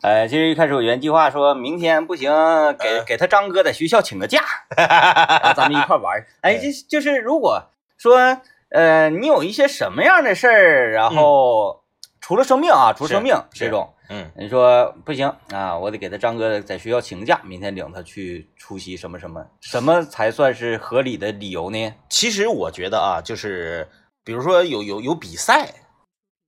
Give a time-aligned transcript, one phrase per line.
[0.00, 2.30] 呃，其实一开始我原计划说明天不行，
[2.78, 4.42] 给给他张哥在学校请个假，
[4.76, 6.26] 然后咱们一块玩儿。
[6.42, 7.64] 哎，就就是如果
[7.96, 8.40] 说
[8.70, 11.82] 呃你有一些什么样的事儿，然后
[12.20, 21.92] 除了生病啊，除了生病这种，嗯，你说不行啊，我得给他张哥在学校请个假，明天领他去出席什么什么，什么才算是合理的理由呢？
[22.08, 23.88] 其实我觉得啊，就是
[24.22, 25.68] 比如说有有有比赛，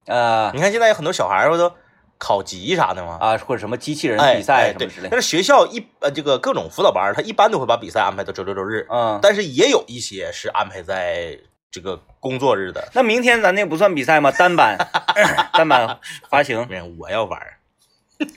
[0.07, 1.73] 呃你看现在有很多小孩儿不都
[2.21, 3.17] 考级啥的吗？
[3.19, 11.39] 啊，或者什么机器人哎比赛什么之类的，但是学校一呃这个各种辅导班儿，他一般都会把比赛安排到周六周日，嗯，但是也有一些是安排在
[11.73, 12.87] 这个工作日的。
[12.93, 14.31] 那明天咱那不算比赛吗？
[14.31, 14.77] 单板，
[15.55, 17.57] 单板发行我要玩儿，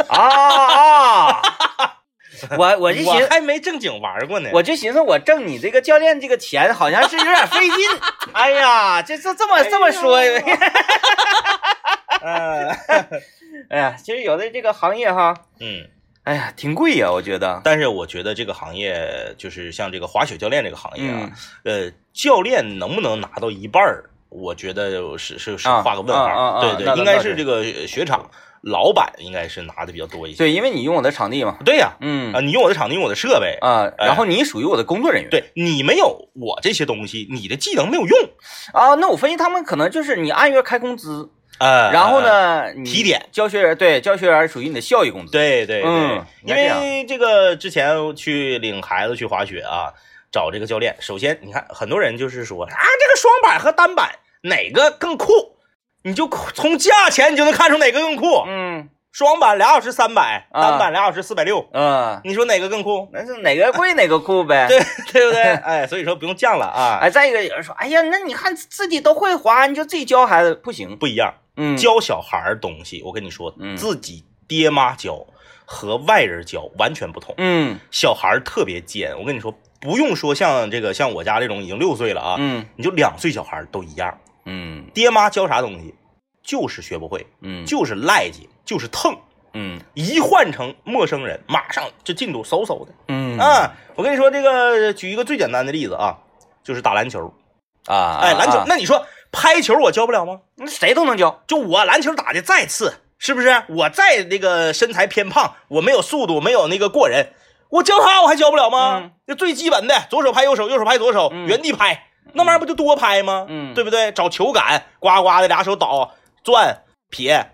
[0.08, 1.42] 啊啊！
[2.58, 4.50] 我我就寻思还没正经玩过呢。
[4.54, 7.78] 我就寻思，我挣你这个教练这个钱，好像是有点费劲。
[8.34, 10.20] 哎呀，这这这么这么说，
[12.26, 13.22] 嗯
[13.70, 15.88] 哎呀，其实有的这个行业哈，嗯，
[16.24, 17.62] 哎呀，挺贵呀，我觉得。
[17.64, 21.32] 但是我觉得这个行业就是像这个滑雪教练这个行业啊
[21.64, 26.24] 嗯，呃，教练能不能拿到一半儿，我觉得是是是啊画个问号。
[26.24, 28.30] 啊啊啊对对，应该是这个雪场
[28.62, 30.38] 老板应该是拿的比较多一些。
[30.38, 35.30] 对，因为你用我的场地嘛，对呀，嗯啊，你用我的场地，用我的设备，啊，然后你属于我的工作人员。
[35.30, 38.20] 对你没有我这些东西，你的技能没有用。
[38.74, 42.22] 啊，那我分析他们可能就是你按月开工资，呃然后？
[42.22, 45.32] 呢，提点教学员对教学员属于你的效益工资。
[45.32, 49.94] 对对对，嗯因为这个之前去领孩子去滑雪啊，
[50.32, 55.58] 找这个教练，首先你看很多人就是说啊，这个双板和单板哪个更酷，
[56.04, 58.44] 你就从价钱你就能看出哪个更酷。
[58.48, 63.08] 嗯双板俩小时三百，啊单板俩小时四百六，嗯，你说哪个更酷？
[63.14, 64.66] 那是哪个贵哪个酷呗。
[64.68, 64.80] 对
[65.12, 65.44] 对不对？
[65.64, 70.98] 哎，所以说不用犟了啊，哎，再一个有人说，哎呀，那你看自己都会滑，你就自己教孩子不行。
[70.98, 71.32] 不一样。
[71.56, 75.26] 嗯，教小孩儿东西，我跟你说，嗯自己爹妈教
[75.66, 77.34] 和外人教完全不同。
[77.38, 85.94] 嗯小孩儿特别尖，我跟你说，不用说像这个像我家这种已经六岁了啊，嗯你就两岁小孩儿都一样，嗯爹妈教啥东西
[86.42, 89.16] 就是学不会，嗯就是赖劲，就是蹭。
[89.56, 93.72] 嗯一换成陌生人，马上这进度嗖嗖的嗯啊！
[93.94, 96.18] 我跟你说，这个举一个最简单的例子啊，
[96.64, 97.32] 就是打篮球。
[97.86, 100.40] 啊，哎，篮球啊，那你说拍球我教不了吗？
[100.56, 101.42] 那谁都能教。
[101.48, 103.64] 就我篮球打的再次，是不是？
[103.68, 107.34] 我再那个身材偏胖，我没有速度，没有那个过人，
[107.70, 109.12] 我教他我还教不了吗嗯？
[109.28, 113.48] 就最基本的，左手拍右手，右手拍左手，嗯原地拍，那玩意儿不就多拍吗？
[113.50, 114.12] 嗯对不对？
[114.12, 116.12] 找球感，呱呱的俩手倒
[116.44, 117.52] 转撇，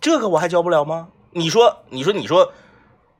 [0.00, 1.08] 这个我还教不了吗？
[1.30, 2.52] 你说，你说，你说，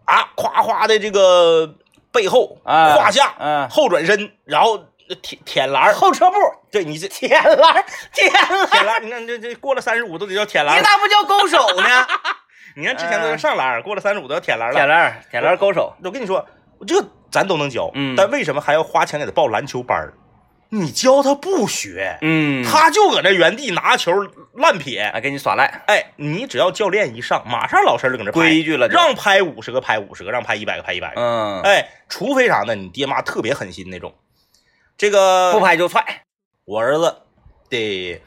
[0.05, 1.75] 啊，夸夸的这个
[2.13, 4.79] 背后啊胯下嗯后转身，然后
[5.23, 6.37] 舔舔篮儿，后撤步，
[6.71, 10.79] 对你这舔篮，舔篮，舔篮儿，你看这这过了三十五都得叫舔篮儿。
[10.79, 12.07] 你咋不叫勾手呢？
[12.77, 14.79] 你看之前都是上篮儿，过了三十五都要舔篮儿了。
[14.79, 15.95] 舔篮，舔篮勾手。
[16.03, 16.47] 我跟你说，
[16.87, 20.15] 这咱都能教，嗯但为什么还要花钱给他报篮球班儿？
[20.75, 24.11] 你教他不学，嗯，他就搁那原地拿球
[24.55, 25.11] 乱撇。
[25.13, 31.21] 还给你耍赖，哎，你只要教练一上，马上老师就搁那拍规矩了让拍五十个拍五十个，让拍一百个拍一百个。
[31.21, 32.75] 嗯，哎，除非啥呢？
[32.75, 34.15] 你爹妈特别狠心那种。
[35.03, 36.23] 这个不拍就踹。
[36.65, 37.13] 我儿子
[37.69, 38.21] 的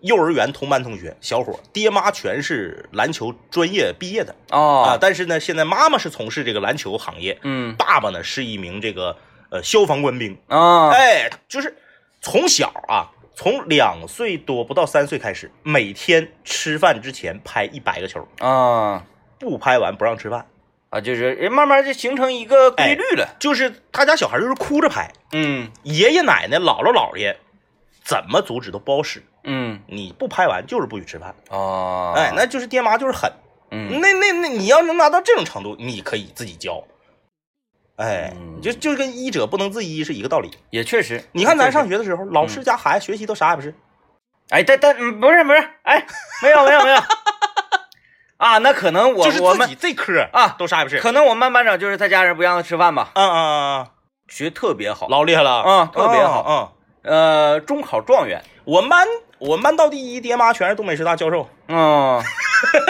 [0.00, 4.34] 幼儿园同班同学小伙，爹妈全是篮球专业毕业的。
[4.48, 7.76] 啊，哦，但是呢，现在妈妈是从事这个篮球行业，嗯。
[7.76, 9.14] 爸爸呢是一名这个
[9.50, 11.76] 呃消防官兵，啊，哎，就是
[12.22, 19.04] 从小啊，从两岁多不到三岁开始，每天吃饭之前拍一百个球，啊
[19.38, 20.46] 不拍完不让吃饭，
[20.92, 23.34] 啊，就是人慢慢就形成一个规律了。
[23.40, 25.70] 就是他家小孩就是哭着拍，嗯。
[25.84, 27.34] 爷爷奶奶、姥姥姥爷
[28.04, 29.80] 怎么阻止都不好使，嗯。
[29.86, 33.32] 你不拍完就是不许吃饭，哦，哎，那就是爹妈就是狠，
[33.70, 34.00] 嗯。
[34.02, 36.84] 那那那你要能拿到这种程度，你可以自己教。
[37.96, 38.60] 哎，嗯。
[38.60, 40.50] 就就跟医者不能自医是一个道理。
[40.68, 43.74] 也确实，你看咱上学的时候，老师家孩子学习都啥也不是，
[44.50, 46.04] 哎，但但嗯不是不是，哎，
[46.42, 47.00] 没有没有没有，
[48.42, 50.98] 啊，那可能我我们就是自己这科啊都啥也不是。
[50.98, 53.86] 可能我们班班长就是他家人不让他吃饭吧，嗯嗯嗯
[54.28, 56.72] 学特别好嗯，，老厉害了啊特别好
[57.04, 59.06] 嗯，呃，中考状元，我们班
[59.38, 62.20] 我们班到第一，爹妈全是东北师大教授，嗯，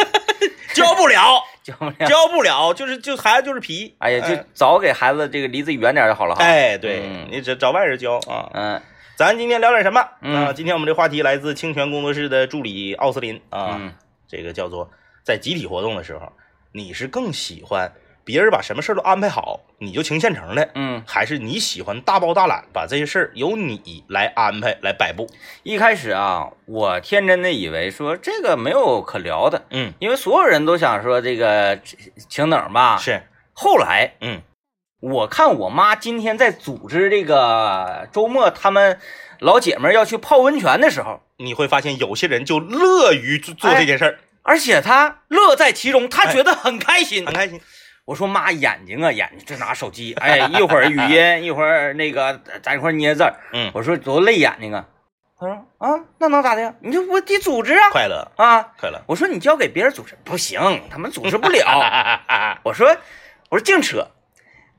[0.74, 3.94] 教不了， 教不了，教不了，就是就孩子就是皮。
[3.98, 8.48] 哎呀，就早给孩子这个离自己远点就好了哈，哎，对嗯你只找外人教啊。
[8.54, 8.80] 嗯
[9.14, 10.52] 咱今天聊点什么嗯啊？
[10.52, 13.92] 今天我们这话题来自清泉工作室的助理奥斯林啊，嗯
[14.26, 14.90] 这个叫做
[15.24, 16.32] 在集体活动的时候，
[16.72, 17.92] 你是更喜欢
[18.24, 25.28] 别人把什么事儿都安排好，你就情现成的，嗯，还是你喜欢大包大揽，把这些事儿由你来安排来摆布？
[25.64, 31.78] 一开始啊，我天真的以为说这个没有可聊的，嗯，因为所有人都想说这个
[32.28, 32.96] 请等吧。
[32.96, 33.22] 是，
[33.52, 34.40] 后来嗯
[35.00, 39.00] 我看我妈今天在组织这个周末他们
[39.40, 47.24] 老姐们要去泡温泉的时候，你会发现有些人就乐于做做这件事儿，而且他乐在其中，他觉得很开心。
[47.24, 47.60] 很开心。
[48.04, 53.34] 我说妈，眼睛啊眼睛，这拿手机， 哎，一会儿语音，一会儿那个在一块儿捏字儿。
[53.52, 54.84] 嗯，我说多累眼睛啊。
[55.38, 56.74] 他说啊，那能咋的呀？
[56.80, 58.62] 你就我得组织啊快乐，啊！
[58.78, 59.00] 快乐。
[59.06, 60.60] 我说你交给别人组织不行，
[60.90, 61.64] 他们组织不了。
[62.64, 62.96] 我说
[63.50, 64.08] 我说净扯，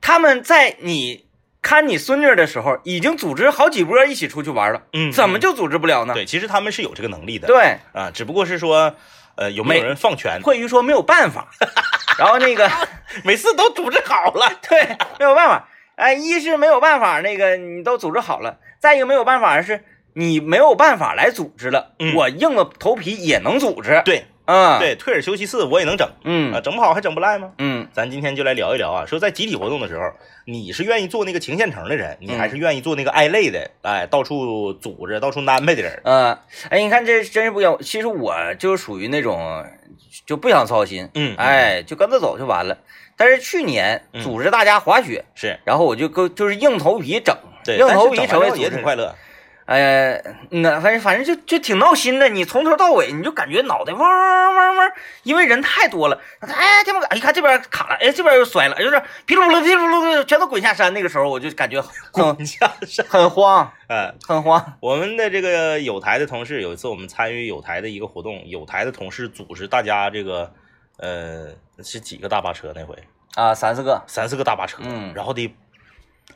[0.01, 1.27] 他们在你
[1.61, 6.13] 看你孙女的时候，已经组织好几波一起出去玩了，嗯，怎么就组织不了呢？
[6.13, 6.25] 对？
[6.25, 8.95] 其实他们是有这个能力的，对，啊，只不过是说，
[9.35, 10.41] 呃，有没有没人放权？
[10.43, 11.47] 惠于说没有办法，
[12.19, 12.69] 然后那个
[13.23, 14.81] 每次都组织好了， 对
[15.19, 19.83] 没有办法，哎，一是没有办法，那个你都组织好了，再一个没有办法是
[20.13, 22.13] 你没有办法来组织了，嗯。
[22.15, 27.51] 我硬着头皮也能组织，对嗯，，对，退而求其次，我也能整嗯啊，嗯整不好还整不赖吗？
[27.57, 30.11] 嗯咱今天就来聊一聊啊，说在集体活动的时候，
[30.45, 36.01] 你是愿意做那个情现成的人，你还是愿意做那个挨累的，哎，到处组织、到处安排的人？
[36.03, 36.37] 嗯，
[36.69, 37.77] 哎，你看这真是不一样。
[37.81, 39.65] 其实我就属于那种
[40.25, 42.77] 就不想操心，嗯，哎，就跟着走就完了。
[43.15, 48.69] 但是去年嗯组织大家滑雪，是然后我就够就是硬头皮整，对，硬头皮成为完之后也。
[48.69, 49.15] 挺快乐。
[49.65, 54.91] 呃，那反正反正就就挺闹心的，你从头到尾你就感觉脑袋嗡嗡嗡嗡，
[55.23, 56.19] 因为人太多了。
[56.41, 60.93] 哎，这么哎，你看这边卡了，哎，这边又摔了，就是噼里啪啦噼里啪啦全都滚下山。
[60.93, 64.77] 那个时候我就感觉很滚下山，很慌，嗯，很慌。
[64.81, 70.53] 我们的这个有台的同事，有一次我们参与有台的一个活动，有台的同事组织大家这个，
[70.97, 71.47] 呃，
[71.81, 72.95] 是几个大巴车那回，
[73.35, 75.55] 啊，三四个，三四个大巴车，嗯然后得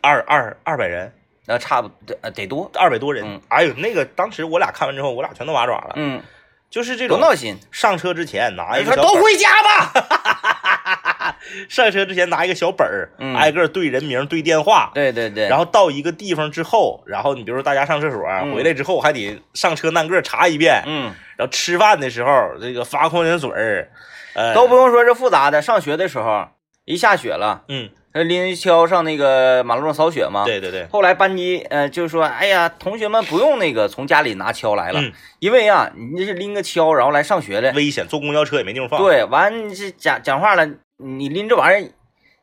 [0.01, 1.13] 二二二百人，
[1.47, 6.21] 那差不多呃得多，二百多人，嗯哎呦，那个当时我俩看完之后，我俩全都麻爪了，嗯，
[6.69, 7.57] 就是这种多闹心。
[7.71, 11.37] 上车之前拿一个小本儿，回家吧。
[11.69, 23.89] 上车之前拿一个小本儿，嗯挨个对人名对电话，对对对，然后到一个地方之后，然后你比如说大家上厕所、嗯回来之后，还得上车按个查一遍，嗯，然后吃饭的时候这个发矿泉水儿，
[24.33, 25.61] 呃，都不用说是复杂的。
[25.61, 26.47] 上学的时候，
[26.85, 30.43] 一下雪了，嗯，他拎锹上那个马路上扫雪嘛。。
[30.43, 37.71] 对对对，后来班级呃就说，哎呀，同学们不用那个从家里拿锹来了，嗯因为啊，你这是拎个锹然后来上学的。
[37.73, 40.67] 危险，坐公交车也没地方放，对，完这讲讲话了，
[40.97, 41.89] 你拎这玩意儿，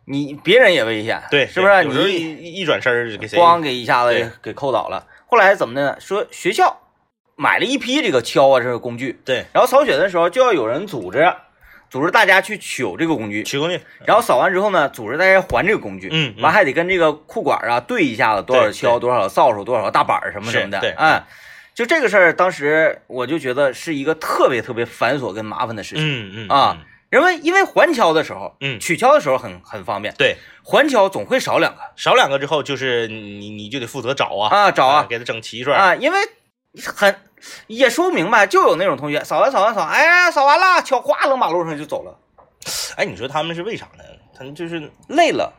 [0.06, 1.82] 你别人也危险，对，是不是？
[1.84, 3.38] 你一一转身儿给谁？
[3.38, 5.06] 咣给一下子给扣倒了。
[5.26, 5.96] 后来怎么的呢？
[5.98, 6.78] 说学校
[7.34, 11.32] 买了一批这个锹啊，这个工具，对，然后扫雪的时候就要有人组织，
[11.90, 16.42] 组织大家去取这个工具，取工具，然后扫完之后呢，组织大家还这个工具，嗯嗯。
[16.42, 20.90] 完还得跟这个库管啊对一下子，多少对锹，多少扫帚，多少大板儿什么什么的，是对。
[20.92, 21.24] 哎，
[21.74, 26.04] 就这个事儿，当时我就觉得是一个特别特别繁琐跟麻烦的事情。
[26.04, 26.78] 嗯嗯啊，
[27.12, 28.80] 因为因为还锹的时候，嗯。
[28.80, 31.80] 取锹的时候很很方便，对，还锹总会少两个。
[31.96, 34.48] 少两个之后就是你你就得负责找啊。
[34.54, 35.06] 啊，找啊。
[35.08, 36.18] 给它整齐出来，啊，因为
[36.84, 37.14] 很
[37.66, 42.18] 也说不明白，就有那种同学扫完扫完扫，哎呀，扫完了，脚哗扔马路上就走了，
[42.96, 44.04] 哎，你说他们是为啥呢？
[44.36, 45.52] 他们就是累了。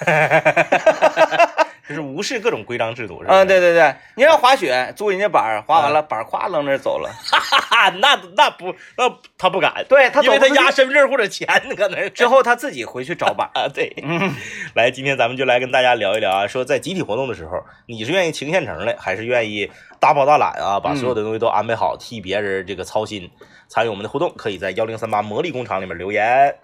[1.88, 3.34] 就是无视各种规章制度，是吧？
[3.34, 7.10] 嗯，对对对，你让滑雪租人家板儿，滑完了板儿咵扔那儿走了。
[7.24, 11.46] 哈哈哈，那那不那他不敢，对他因为他走不出去压身份证或者钱
[11.76, 13.62] 搁那儿之后他自己回去找板儿。
[13.62, 14.34] 啊，对，嗯，
[14.76, 23.30] 来，今天咱们就来跟大家聊一聊啊，说在集体活动的时候，你是愿意情现成的，还是愿意大包大揽啊，把所有的东西都安排好，替别人这个操心？
[23.70, 26.54] 参与我们的互动，可以在幺零三八魔力工厂里面留言。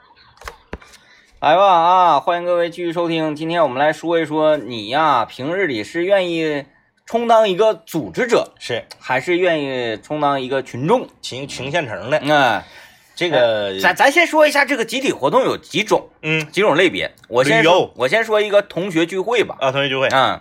[1.45, 3.37] 来吧啊，欢迎各位继续收听。
[3.37, 6.65] 今天我们来说一说你呀，平日里是愿意
[7.05, 11.07] 充当一个组织者，是还是愿意充当一个群众？
[11.21, 12.63] 群群现成的，嗯，
[13.15, 17.13] 这个咱咱先说一下这个集体活动有几种，嗯几种类别。
[17.29, 19.59] 我先说，我先说一个同学聚会吧。
[19.61, 20.41] 啊，同学聚会，嗯，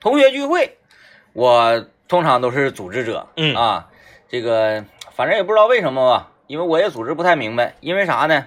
[0.00, 0.78] 同学聚会，
[1.34, 3.28] 我通常都是组织者。
[3.36, 3.88] 嗯啊，
[4.30, 4.82] 这个
[5.14, 7.74] 反正也不知道为什么吧，因为我也组织不太明白。
[7.80, 8.46] 因为啥呢？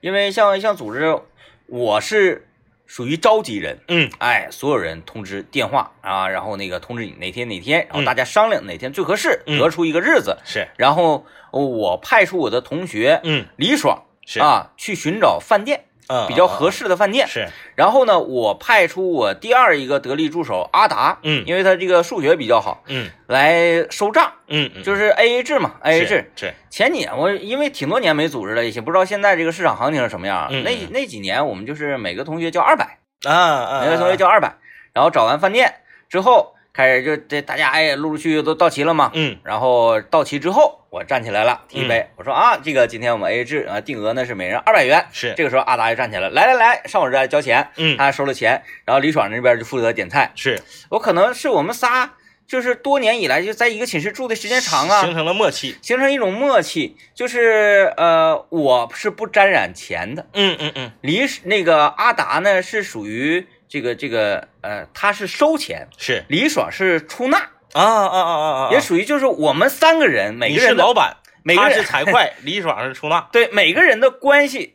[0.00, 1.18] 因为像像组织，
[1.66, 2.46] 我是
[2.86, 3.78] 属于召集人。
[3.88, 15.84] 嗯哎，所有人通知电话啊，然后那个通知你哪天哪天，然后嗯大家商量哪天最合适，嗯得出一个日子，是，然后我派出我的同学嗯李爽是啊去寻找饭店。
[16.08, 17.26] 嗯，比较合适的饭店。
[17.28, 26.30] 是，然后呢，我派出我第二一个得力助手阿达，嗯因为他这个数学比较好，嗯来收账，嗯嗯，就是 A A 制嘛，A A 制。
[26.34, 30.48] 是，前几年我因为挺多年没组织了，也不知道现在这个市场行情是什么样。
[30.50, 34.54] 那嗯嗯那几年我们就是每个同学交二百，啊啊，每个同学交二百，
[34.94, 35.74] 然后找完饭店
[36.08, 39.10] 之后，开始就这大家哎陆陆续续都到齐了嘛。
[39.14, 45.06] 嗯然后到齐之后，我站起来了，提一杯，我说啊，这个今天我们 A A 制啊，定额呢是每人二百元。
[45.12, 47.68] 是，这个时候阿达就站起来，来来来，上我这儿交钱。
[47.76, 50.32] 嗯他收了钱，然后李爽那边就负责点菜。
[50.34, 52.14] 是我可能是我们仨，
[52.46, 55.76] 就是多年以来就在一个寝室住的时间长啊，形成了默契。
[55.82, 74.74] 形成一种默契，就是呃，我是不沾染钱的，嗯嗯嗯，李那个阿达呢是属于这个这个呃，他是收钱，是李爽是出纳，啊啊啊啊啊，也属于就是我们三个人每你个人是老板，他每个人是财会，李爽是出纳 对每个人的关系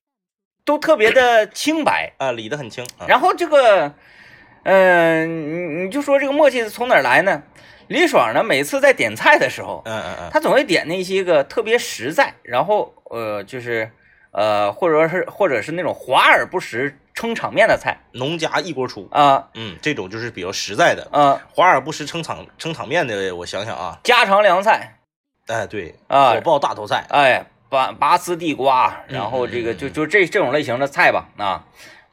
[0.65, 3.05] 都特别的清白，啊，理得很清啊。
[3.07, 3.93] 然后这个，
[4.63, 7.43] 嗯、你你就说这个默契从哪儿来呢？
[7.87, 13.91] 李爽呢，每次在点菜的时候，嗯嗯嗯，他总会点那些个特别实在，然后呃，就是
[14.31, 17.97] 呃，或者说是或者是那种华而不实、撑场面的菜。
[18.13, 19.49] 农家一锅出，啊。
[19.53, 24.97] 嗯，这种就是比较实在的，啊、华而不实撑场撑场面的，我想想啊，家常凉菜，
[25.47, 26.31] 哎对，啊。
[26.33, 31.63] 火爆大头菜，哎，拔拔丝地瓜，嗯然后这个就就这这种类型的菜吧啊，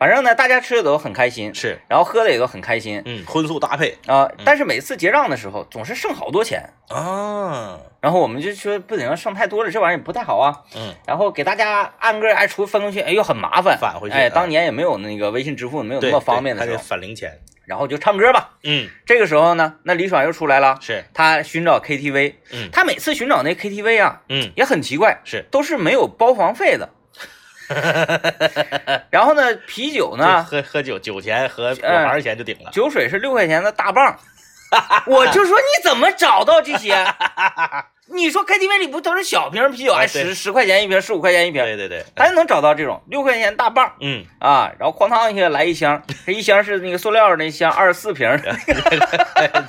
[0.00, 3.02] 反正呢，大家吃的都很开心，是，然后喝的也都很开心。
[3.04, 3.98] 嗯，荤素搭配。
[4.06, 6.72] 啊，但是每次结账的时候总是剩好多钱。
[6.88, 10.56] 啊，然后我们就说不行，剩太多了，这玩意儿也不太好啊。
[10.74, 18.52] 嗯，然后给大家按个哎出分过去，哎呦很麻烦，哎，返回去哎当年也没有那个微信支付，没有那，么方便的时候，返零钱，然后就唱歌吧。
[18.64, 22.70] 嗯，这个时候呢，那李爽又出来了，是，他寻找 KTV，嗯。
[22.72, 24.50] 他每次寻找那 KTV 啊，嗯。
[24.56, 26.88] 也很奇怪，是，都是没有包房费的。
[29.10, 34.18] 然后呢，啤酒呢，喝喝酒酒钱和果嗯盘钱就顶了，酒水是六块钱的大棒。
[35.06, 36.94] 我就说你怎么找到这些？
[38.12, 48.28] 你说 KTV 里不都是小瓶啤酒，哎，啊十十块钱一瓶，十五块钱一瓶，对对对，他就能找到这种六块钱大棒嗯，啊，然后哐当一下来一箱，这一箱是那个塑料的那箱，二十四瓶，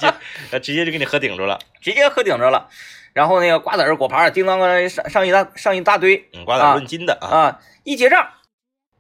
[0.52, 2.68] 就直接就给你喝顶住了，直接喝顶着了。
[3.14, 8.28] 然后那个瓜子儿、果盘，叮当咣上上一大上一大堆嗯，瓜子论斤的啊，啊，一结账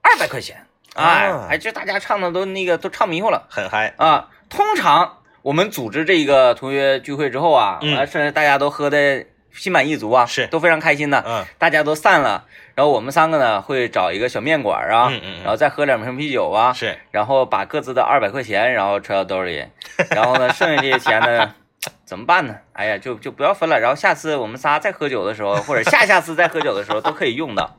[0.01, 0.65] 二百块钱，
[0.96, 4.30] 哎啊哎，这大家唱的都那个都唱迷糊了很嗨，啊。
[4.50, 19.65] 通常我们组织这个同学聚会之后啊，嗯完甚至大家都喝的心满意足啊，是都非常开心的，嗯大家都散了，然后我们三个呢会找一个小面馆啊，嗯嗯嗯然后再喝两瓶啤酒啊，是，然后把各自的二百块钱然后揣到兜里，
[20.12, 21.56] 然后呢，剩下这些钱呢，
[22.06, 22.56] 怎么办呢？
[22.74, 27.76] 哎呀，就就不要分了，然后下次我们仨再喝酒的时候，或者下下次再喝酒的时候都可以用到。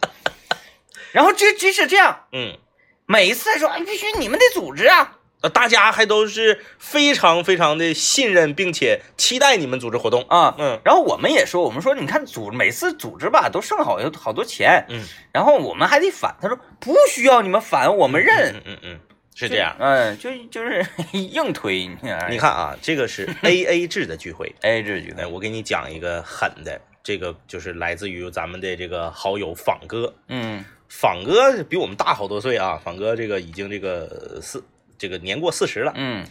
[1.12, 2.59] 然后即即使这样，嗯。
[3.04, 10.23] 每一次说，哎，必须你们得组织啊，呃，大家还都是非常非常的信任，并且期待你们组织活动。
[10.28, 10.54] 啊。
[10.56, 16.37] 嗯然后我们也说，我们说，你看组每次组织吧，都剩好有好多钱，嗯，然后我们还得返。
[16.40, 18.54] 他说不需要你们返，我们认。
[18.54, 19.00] 嗯嗯嗯，
[19.34, 19.74] 是这样。
[19.78, 21.86] 嗯，就就是 硬推。
[22.30, 24.54] 你看啊，这个是 A A 制的聚会。
[24.62, 30.14] ，A A 制聚会，我给你讲一个狠的，这个就是来自于咱们的这个好友仿哥。
[30.28, 34.62] 嗯仿哥比我们大好多岁啊，仿哥这个已经这个四
[34.98, 35.92] 这个年过四十了。
[35.96, 36.26] 嗯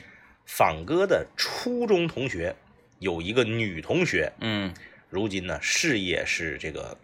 [0.46, 2.56] 仿哥的初中同学
[3.00, 4.72] 有一个女同学，嗯
[5.10, 6.96] 如今呢事业是这个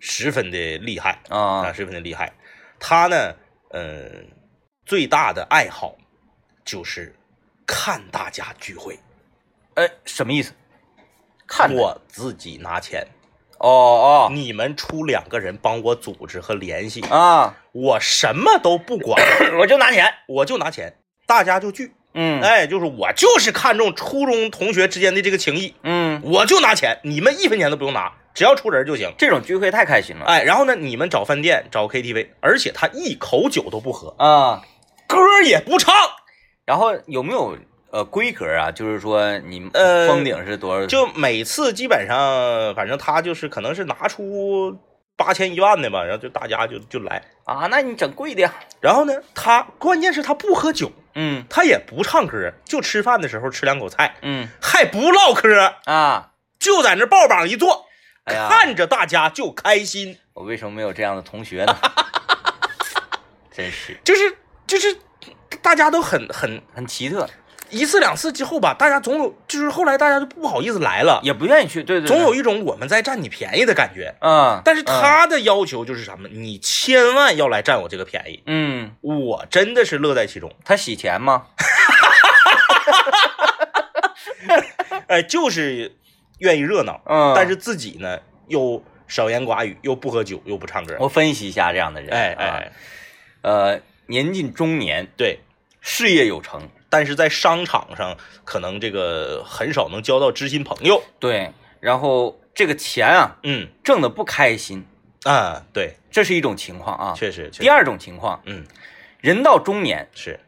[0.00, 1.18] 十分的厉害。
[1.28, 2.32] 啊，啊十分的厉害。
[2.78, 3.34] 她呢，
[3.70, 4.08] 呃，
[4.86, 5.96] 最大的爱好
[6.64, 7.12] 就是
[7.66, 8.98] 看大家聚会，
[9.74, 10.52] 哎，什么意思？
[11.46, 13.06] 看我自己拿钱，
[13.58, 19.20] 哦哦你们出两个人帮我组织和联系，啊，我什么都不管，
[19.58, 20.14] 我就拿钱。
[20.28, 21.92] 我就拿钱，大家就聚。
[22.18, 29.12] 嗯哎，就是我就是看重初中同学之间的这个情谊，嗯，我就拿钱，你们一分钱都不用拿，只要出人就行。
[29.18, 34.62] 这种聚会太开心了哎，然后呢，你们找饭店找 KTV，而且他一口酒都不喝，啊。
[35.06, 35.94] 歌也不唱，
[36.64, 37.56] 然后有没有
[37.90, 38.70] 呃规格啊？
[38.70, 40.86] 就是说你呃封顶是多少？
[40.86, 44.76] 就每次基本上，反正他就是可能是拿出
[45.16, 47.22] 八千一万的吧，然后就大家就就来。
[47.44, 48.52] 啊，那你整贵的呀。
[48.80, 57.86] 然后呢，他关键是他不喝酒，嗯他也不唱歌，就吃饭的时候吃两口菜，嗯还不唠嗑，啊，就在那抱膀一坐，
[58.24, 61.76] 哎看着大家就开心，我为什么没有这样的同学呢？
[63.54, 64.36] 真是就是
[64.66, 64.96] 就是
[65.62, 67.28] 大家都很很很奇特。
[67.68, 74.14] 一次两次之后吧，大家总有就是后来大家就不好意思来了，也不愿意去，对对，总有一种我们在占你便宜的感觉。
[74.20, 76.28] 嗯，但是他的要求就是什么？
[76.28, 78.40] 你千万要来占我这个便宜。
[78.46, 80.54] 嗯，我真的是乐在其中。
[80.64, 81.46] 他洗钱吗？
[85.08, 85.96] 哎，就是
[86.38, 90.94] 愿意热闹，嗯，但是自己呢又少言寡语，又不喝酒，又不唱歌。
[91.00, 92.72] 我分析一下这样的人，哎哎，
[93.42, 95.40] 呃，年近中年，对，
[95.80, 101.02] 事业有成，但是在商场上可能这个很少能交到知心朋友。
[101.18, 103.68] 对，然后这个钱啊，嗯。
[103.84, 104.84] 挣的不开心，
[105.24, 107.14] 啊，对，这是一种情况啊。
[107.16, 107.48] 确实。
[107.50, 108.64] 第二种情况，嗯，
[109.20, 110.40] 人到中年，是，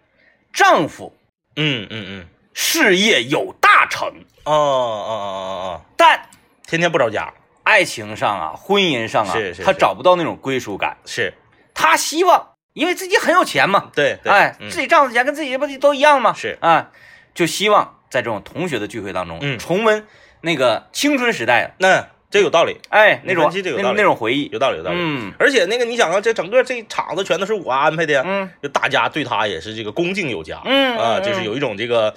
[0.53, 1.17] 丈夫
[1.57, 4.09] 嗯嗯嗯，事业有大成，
[4.45, 6.29] 哦哦哦哦哦，但
[6.67, 9.62] 天天不着家，爱情上啊，婚姻上啊，是是是。
[9.62, 10.97] 他找不到那种归属感。
[11.05, 11.33] 是。
[11.75, 16.32] 他希望，因为自己很有钱嘛，对对，哎，嗯自己丈夫钱跟自己不都一样吗？
[16.37, 16.90] 是啊，
[17.35, 20.06] 就希望在这种同学的聚会当中，嗯重温
[20.42, 24.97] 那个青春时代，那这有道理，哎，那种你分析这有道理那那种回忆，有道理，有道理。
[25.00, 32.14] 嗯而且那个你想啊，这整个这场子全都是我安排的呀，嗯就大家对他也是这个恭敬有加，嗯啊，嗯就是有一种这个，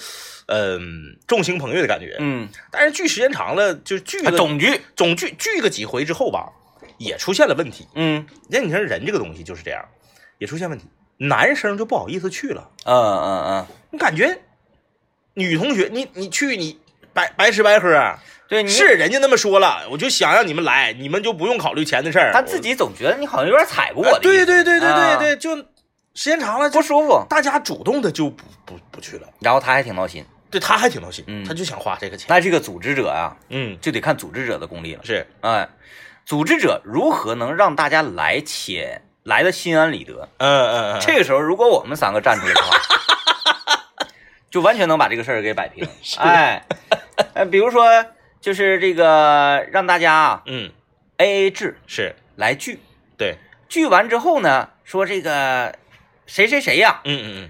[0.48, 2.16] 嗯，众星捧月的感觉。
[2.20, 6.50] 嗯，但是聚时间长了，就聚总局，总聚聚个几回之后吧，
[6.98, 7.88] 也出现了问题。
[7.96, 9.84] 嗯那你说人这个东西就是这样，
[10.42, 14.42] 也出现问题，男生就不好意思去了，嗯嗯嗯，你感觉
[15.36, 16.80] 女同学，你你去你
[17.14, 17.88] 白白吃白喝。
[18.50, 22.32] 对，你是人家那么说了，我就想让你们来，你们就不用考虑钱的事儿。
[22.34, 25.56] 他自己总觉得你好像有点踩过我我的对对对对对啊对，就
[26.16, 29.28] 时间长了不舒服，大家主动的就不不不去了。
[29.42, 30.26] 然后他还挺闹心。
[30.50, 32.26] 对，他还挺闹心，嗯他就想花这个钱。
[32.28, 35.02] 那这个组织者啊，嗯，就得看组织者的功力了。
[35.06, 35.70] 是，哎，
[36.26, 40.30] 组织者如何能让大家来且来的心安理得？
[40.38, 44.08] 嗯嗯嗯，这个时候，如果我们三个站出来的话，
[44.50, 45.88] 就完全能把这个事儿给摆平。
[46.18, 46.64] 哎，
[47.34, 48.06] 呃，比如说，
[48.40, 50.72] 就是这个让大家啊嗯。
[51.18, 52.16] A A 制是。
[52.38, 52.80] 来聚，
[53.16, 53.36] 对，
[53.70, 55.76] 聚完之后呢，说这个
[56.26, 57.50] 谁谁谁呀、嗯嗯嗯，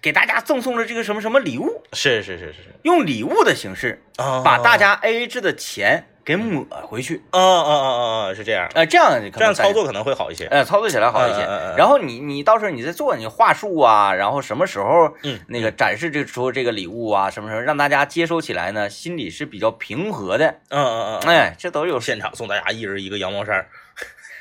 [0.00, 2.62] 给大家赠送了这个什么什么礼物，是是是是。
[2.62, 7.22] 是，用礼物的形式啊把大家 A A 制的钱给抹回去。
[7.30, 10.46] 啊啊啊啊啊是这样，呃，这样这样操作可能会好一些。
[10.46, 11.40] 呃，操作起来好一些。
[11.76, 18.88] 然后你你到时候你再做你话术啊，然后什么时候嗯那个展示这出这个礼物啊，什么时候让大家接收起来呢？
[18.88, 20.46] 心里是比较平和的。
[20.68, 23.66] 嗯嗯嗯，哎，这都有现场送大家一人一个羊毛衫儿，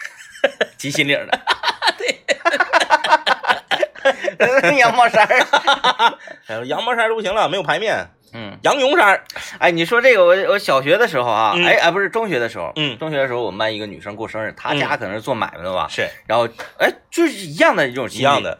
[0.77, 1.39] 系心领的。
[4.38, 6.17] 对， 羊毛衫儿。
[6.48, 9.24] 哎呦羊毛衫儿都不行了，没有排面，嗯，羊绒衫儿。
[9.59, 11.65] 哎，你说这个，我我小学的时候啊，嗯。
[11.65, 12.98] 哎哎，不是中学的时候，嗯。
[12.98, 16.07] 中学的时候我们班一个女生过生日，她家可能是做买卖的吧，是。
[16.27, 16.48] 然后
[16.79, 18.41] 哎，就是一样的这种一样。
[18.41, 18.59] 的，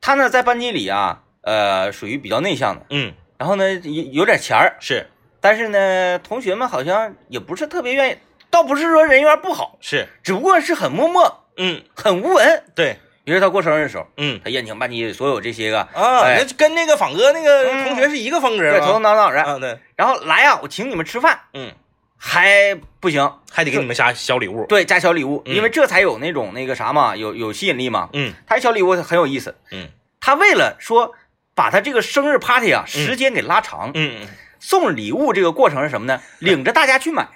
[0.00, 5.06] 她呢在班级里啊，呃，属于比较内向的，嗯，然后呢有有点钱儿，是。
[5.40, 8.16] 但是呢，同学们好像也不是特别愿意，
[8.50, 12.64] 倒不是说人缘不好，是，只不过是很默默、嗯，很无闻。
[12.74, 18.98] 对，于是他过生日的时候，嗯他宴请班级所有这些个啊，哎那就跟那个仿哥那个嗯同学是一个风格对头头？
[19.00, 21.72] 脑脑的，啊，对，然后来呀，我请你们吃饭，嗯，
[22.16, 24.64] 还不行，还得给你们加小礼物。
[24.66, 28.08] 对，加小礼物，嗯因为这才有那种那个啥嘛，有有吸引力嘛。
[28.12, 29.88] 嗯他小礼物很有意思，嗯
[30.20, 31.14] 他为了说
[31.54, 34.28] 把他这个生日 party 啊时间给拉长，嗯嗯，
[34.60, 36.20] 送礼物这个过程是什么呢？
[36.38, 37.26] 领着大家去买。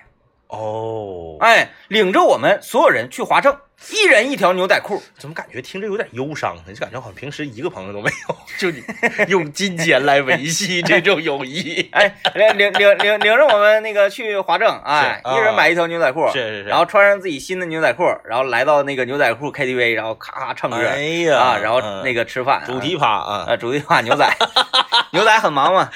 [0.50, 3.56] 哦，哎，领着我们所有人去华正，
[3.90, 5.00] 一人一条牛仔裤。
[5.16, 6.74] 怎么感觉听着有点忧伤呢？
[6.74, 8.82] 就感觉好像平时一个朋友都没有， 就你
[9.28, 11.88] 用金钱来维系这种友谊。
[11.92, 15.34] 哎，领领领领领着我们那个去华正，哎，啊。
[15.34, 16.64] 一人买一条牛仔裤，是是是。
[16.64, 22.02] 然后穿上自己新的牛仔裤，然后来到那个牛仔裤 KTV，然后咔咔唱歌，哎呀啊，然后嗯。
[22.02, 24.28] 那个吃饭，主题趴啊，啊，主题趴牛仔，
[25.12, 25.90] 牛仔很忙嘛，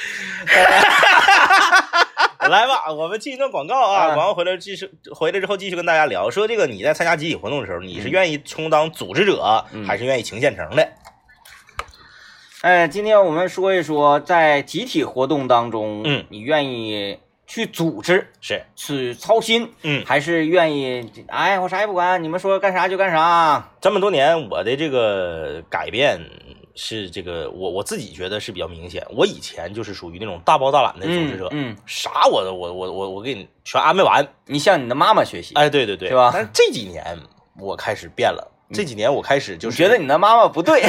[2.48, 10.88] 来吧，我们进一段广告啊，啊广告回来继续回来之后继续跟大家聊，说这个你在参加集体活动的时候，你是嗯愿意充当组织者，嗯还是愿意请现成的？
[12.62, 26.18] 哎，今天我们说一说在集体活动当中，嗯你愿意去组织、是，去操心，嗯，还是愿意，哎，我啥也不管，你们说干啥就干啥，这么多年我的这个改变
[26.74, 29.06] 是这个我我自己觉得是比较明显。
[29.10, 34.26] 我以前就是属于那种大包大揽的组织者，嗯，嗯啥我都我我我我给你全安排完。
[34.46, 37.04] 你向你的妈妈学习，哎，对对对，是吧但是这几年
[37.58, 40.82] 我开始变了，这几年我开始就是觉得你的妈妈不对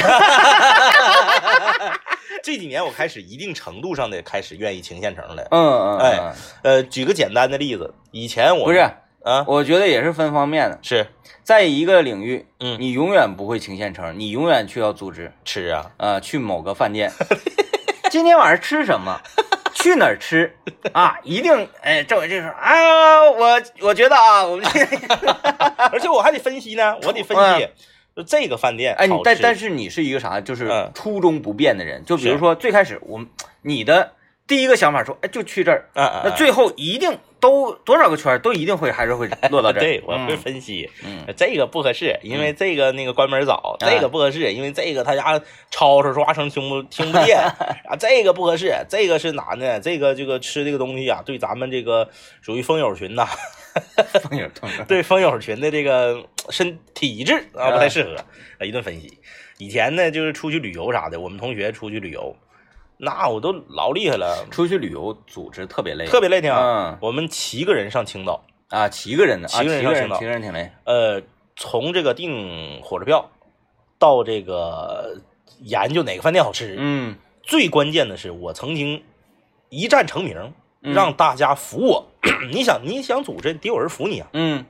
[2.42, 5.48] 这几年我开始一定程度上的开始愿意请现成了。
[5.50, 8.88] 嗯嗯，哎嗯呃，举个简单的例子，以前我不是，
[9.26, 11.08] 啊，我觉得也是分方面的，是。
[11.42, 12.76] 在一个领域，嗯。
[12.78, 17.10] 你永远不会清现成，你永远去要组织，吃啊，呃，去某个饭店，
[18.08, 19.20] 今天晚上吃什么？
[19.74, 20.54] 去哪儿吃？
[20.92, 21.18] 啊？
[21.24, 24.64] 一定哎，政委这时候啊，我我觉得啊，我们
[25.92, 27.68] 而且我还得分析呢，我得分析，
[28.14, 30.40] 就这个饭店哎，你但但是你是一个啥？
[30.40, 30.92] 就是嗯。
[30.94, 32.04] 初衷不变的人。
[32.04, 33.28] 就比如说最开始我们
[33.62, 34.12] 你的
[34.46, 39.80] 第一个想法说，哎，就去这儿，嗯嗯，嗯那最后一定都多少个圈都一定会还是会落到这儿。
[39.80, 41.24] 对我会嗯分析，嗯。
[41.36, 45.38] 这个不合适，因为这个那个关门早，哎这个不合适，因为这个他家
[45.70, 47.38] 吵吵说话声听不 听不见。
[47.38, 49.80] 啊，这个不合适，这个是男的？
[49.80, 52.08] 这个这个吃这个东西啊，对咱们这个
[52.40, 53.26] 属于风友群呐，
[54.22, 58.14] 风友痛 对风友群的这个身体质啊不太适合，
[58.60, 59.18] 啊一顿分析。
[59.58, 62.36] 以前呢，就是出去旅游啥的，我们同学出去旅游，
[62.98, 66.52] 那我都老厉害了，出去旅游组织特别累，特别累挺。
[66.52, 70.70] 嗯我们七个人上青岛，啊，七个人的啊，七个人上青岛七个人挺累。
[70.84, 71.22] 呃，
[71.56, 73.30] 从这个订火车票
[73.98, 75.20] 到这个
[75.60, 79.02] 研究哪个饭店好吃，嗯最关键的是我曾经
[79.68, 82.06] 一战成名，嗯让大家服我。
[82.50, 84.64] 你想，你想组织，得有人服你啊，嗯，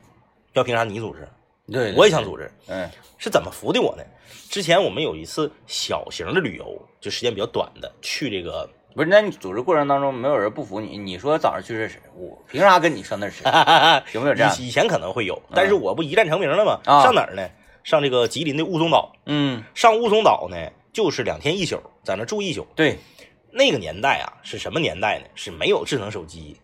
[0.52, 1.28] 要凭啥你组织？
[1.70, 4.02] 对，我也想组织，嗯是怎么服的我呢？
[4.50, 13.42] 之前我们有一次小型的旅游，就时间比较短的，去这个不是，那你组织过程当中没有人不服你，你说早上去这吃，我凭啥跟你上那儿吃？
[14.16, 14.54] 有没有这样？
[14.58, 16.80] 以以前可能会有，但是我不一战成名了吗？
[16.84, 17.48] 啊上哪儿呢？
[17.82, 20.56] 上这个吉林的雾凇岛，嗯，上雾凇岛呢，
[20.92, 22.66] 就是两天一宿，在那住一宿。
[22.74, 22.98] 对，
[23.50, 25.26] 那个年代啊，是什么年代呢？
[25.34, 26.56] 是没有智能手机，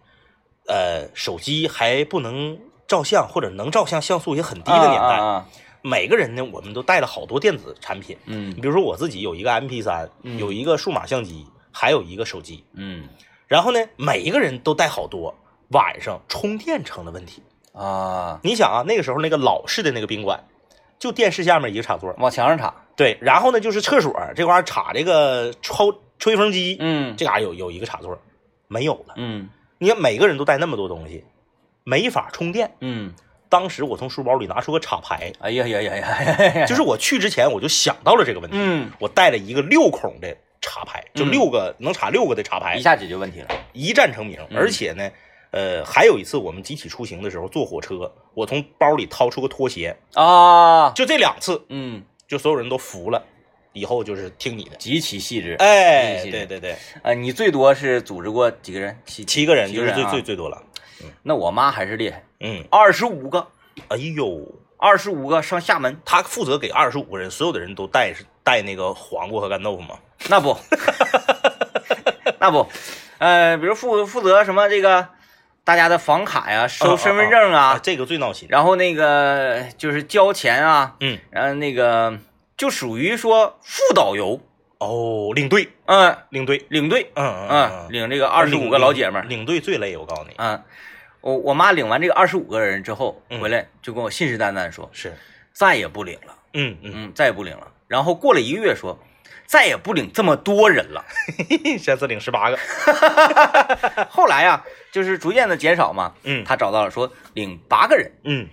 [0.66, 2.58] 呃，手机还不能
[2.92, 5.16] 照相，或者能照相像素也很低的年代。
[5.16, 5.46] 啊啊啊
[5.80, 12.62] 每个人呢，我们都带了好多电子产品，嗯比如说我自己有一个 MP 三嗯有一个数码相机，还有一个手机。
[12.74, 13.08] 嗯
[13.48, 15.34] 然后呢，每一个人都带好多，
[15.70, 17.42] 晚上充电成了问题。
[17.72, 20.38] 啊，你想啊，那个时候那个老式的那个宾馆，
[20.98, 22.72] 就电视下面一个插座，往墙上插。
[22.94, 28.16] 对，然后呢就是厕所这块儿插这个抽吹风机，嗯这嘎有有一个插座，
[28.68, 29.14] 没有了。
[29.16, 31.24] 嗯你看每个人都带那么多东西，
[31.84, 32.74] 没法充电。
[32.80, 33.12] 嗯，
[33.48, 36.22] 当时我从书包里拿出个插排，哎呀呀呀呀
[36.54, 43.48] 呀，就是我去之前我就想到了这个问题，嗯，我带了一个六孔的插排，就嗯六个、能插六个的插排一，下解决问题了。
[43.72, 44.38] 一战成名。
[44.50, 45.10] 嗯而且呢，
[45.50, 53.22] 呃，还有一次我们集体出行的时候坐火车，我从包里掏出个拖鞋，啊，就这两次，嗯，就所有人都服了，
[53.74, 54.76] 以后就是听你的。
[54.76, 55.56] 极其细致。
[55.58, 58.96] 哎，对对对，啊，你最多是组织过几个人？
[59.04, 60.62] 七七个人就是最最最多了。
[61.22, 63.46] 那我妈还是厉害，嗯，二十五个，
[63.88, 69.96] 哎呦，二十五个上厦门，她负责给二十五个人，所有的人都带是带那个黄瓜和干豆腐吗？
[70.28, 70.56] 那不，
[72.38, 72.66] 那不，
[73.18, 75.08] 呃，比如负负责什么这个
[75.64, 78.46] 大家的房卡呀、收身份证啊，这个最闹心。
[78.50, 82.18] 然后那个就是交钱啊，嗯，然后那个
[82.56, 84.40] 就属于说副导游，
[84.82, 90.62] 哦，领队，嗯，领队，领队，嗯嗯嗯，领这个二十五个老姐们儿，领队最累，我告诉你，嗯，
[91.20, 93.40] 我我妈领完这个二十五个人之后嗯。
[93.40, 95.14] 回来就跟我信誓旦旦说是，
[95.52, 97.68] 再也不领了，嗯嗯，嗯，再也不领了。
[97.86, 98.98] 然后过了一个月说
[99.46, 101.04] 再也不领这么多人了。
[101.78, 102.58] 下次领十八个，
[104.08, 106.42] 后来呀、就是逐渐的减少嘛，嗯。
[106.44, 108.48] 他找到了说领八个人，嗯，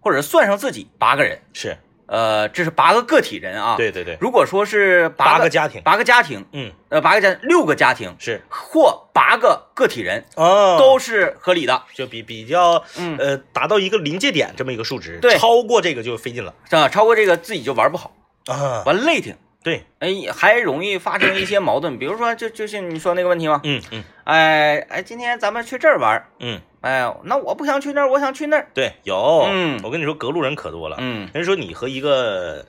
[0.00, 1.76] 或者算上自己八个人，是
[2.10, 6.72] 呃，这是八个个体人啊。，对对对，如果说是八个家庭，八个家庭，嗯。
[6.88, 8.42] 呃，八个家六个家庭是。
[8.48, 10.76] 或八个个体人哦。
[10.76, 15.38] 都是合理的，就比比较嗯，呃达到一个临界点这么一个数值，对。
[15.38, 16.52] 超过这个就费劲了。
[16.68, 18.12] 是吧，超过这个自己就玩不好，
[18.46, 19.36] 啊，完累挺。
[19.62, 23.60] 对，哎，还容易发生一些矛盾，比如说，就就是你说那个问题吗？
[23.62, 24.02] 嗯嗯。
[24.24, 28.68] 哎哎，今天咱们去这儿玩，嗯，哎，那我不想去那儿，我想去那儿。
[28.74, 32.64] 对，有，嗯我跟你说，隔路人可多了，嗯人说你和一个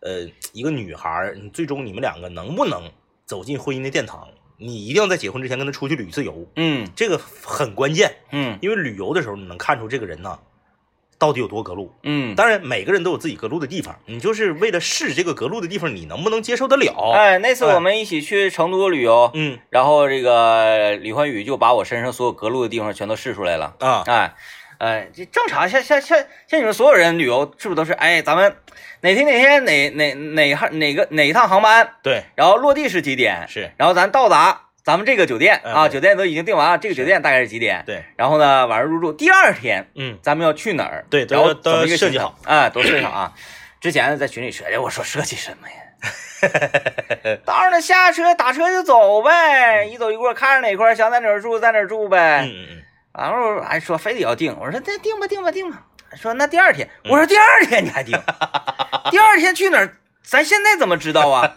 [0.00, 2.90] 呃一个女孩儿，你最终你们两个能不能
[3.24, 4.28] 走进婚姻的殿堂？
[4.58, 10.38] 你一定要在结婚之前跟她出去旅一次游，嗯这个很关键，嗯因为旅游的时候你能看出这个人呐
[11.22, 11.94] 到底有多隔路。
[12.02, 17.12] 嗯，当然，每个人都有自己隔路的地方，你就是为了试这个隔路的地方，你能不能接受得了？
[17.14, 19.56] 哎，那次哎我们一起去成都旅游，嗯。
[19.70, 23.76] 然后这个李焕宇就把我身上所有隔路的地方全都试出来了。
[23.78, 24.34] 啊，哎，
[24.78, 28.56] 哎，这正常，像像像像你们所有人旅游，是不是都是哎，咱们
[29.02, 33.70] 哪天哪天哪哪哪号哪个哪一趟航班，对，然后落地是几点，是。
[33.76, 37.82] 然后咱到达咱们这个酒店啊，酒店都已经订完了，这个酒店大概是几点？
[37.86, 41.04] 对，然后呢，晚上入住，第二天嗯咱们要去哪儿？
[41.08, 43.32] 对都然后要都怎么一个行程要设计好，啊，都设计好啊。
[43.80, 45.74] 之前在群里说，哎，我说设计什么呀？
[47.44, 52.42] 到那下车打车就走呗，一走一过，看着哪块想在哪儿住，在哪儿住呗。
[52.44, 52.82] 嗯嗯嗯，
[53.16, 55.84] 然后还说非得要订，我说那订吧，订吧，订吧。
[56.16, 58.20] 说那第二天，我说第二天你还订，
[59.12, 59.96] 第二天去哪儿？
[60.24, 61.52] 咱现在怎么知道啊？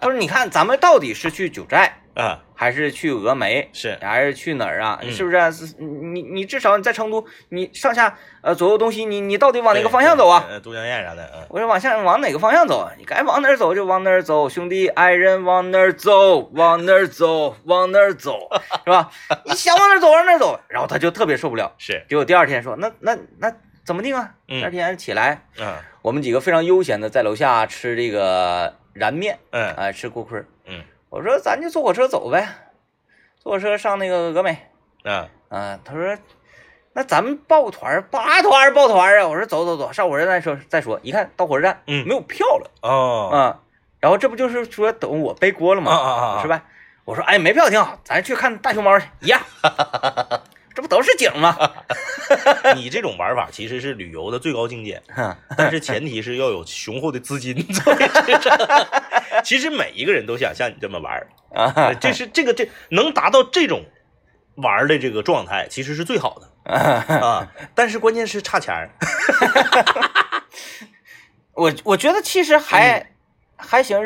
[0.00, 5.00] 他说你看咱们到底是去九寨，啊，还是去峨眉，是还是去哪儿啊？
[5.02, 10.46] 嗯是不是你你至少你在成都，你上下呃左右东西，你你到底往哪个方向走啊？
[10.48, 12.92] 呃都江堰啥的，嗯，我说往下往哪个方向走啊？
[12.96, 18.38] 你该往哪儿走就往哪儿走，兄弟爱人往哪儿走，往哪儿走，往哪儿走，
[18.84, 19.10] 是吧？
[19.44, 21.74] 你想往哪儿走往哪儿走，然后他就特别受不了。
[21.78, 23.52] 是，结果第二天说，那那那
[23.84, 24.30] 怎么定啊？
[24.46, 30.46] 嗯第二天起来，嗯我们几个非常悠闲的在楼下吃这个燃面，嗯哎、吃锅盔儿。
[30.66, 30.80] 嗯
[31.12, 32.48] 我说咱就坐火车走呗，
[33.38, 34.56] 坐火车上那个峨眉。
[35.04, 36.16] 嗯啊，他说
[36.94, 38.72] 那咱们报个团儿，报啥团儿？
[38.72, 39.28] 报团啊！
[39.28, 40.98] 我说走走走，上火车站再说再说。
[41.02, 43.60] 一看到火车站，嗯没有票了哦啊。
[44.00, 45.92] 然后这不就是说等我背锅了吗？
[45.92, 46.64] 啊啊啊啊是吧？
[47.04, 49.38] 我说哎，没票挺好，咱去看大熊猫去，一样。
[50.74, 51.56] 这不都是景吗？
[52.74, 58.56] 你这种玩法其实是旅游的最高境界， 哼但是前提是要有雄厚的资金作为支撑。
[59.44, 63.84] 其实每一个人都想像你这么玩，啊，这是这个这能达到这种
[64.56, 67.50] 玩的这个状态，其实是最好的啊。
[67.74, 68.90] 但是关键是差钱儿，
[71.54, 73.10] 我我觉得其实还、
[73.56, 73.98] 还行，